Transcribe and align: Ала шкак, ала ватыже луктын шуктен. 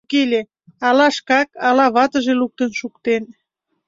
Ала 0.87 1.07
шкак, 1.15 1.49
ала 1.67 1.85
ватыже 1.95 2.33
луктын 2.41 2.71
шуктен. 2.79 3.23